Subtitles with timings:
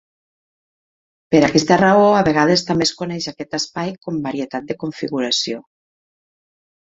[1.33, 5.61] Per aquesta raó a vegades també es coneix a aquest espai com varietat de configuració.